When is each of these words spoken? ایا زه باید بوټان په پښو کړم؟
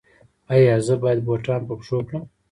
ایا 0.53 0.75
زه 0.85 0.93
باید 1.03 1.19
بوټان 1.27 1.61
په 1.67 1.73
پښو 1.79 1.97
کړم؟ 2.07 2.23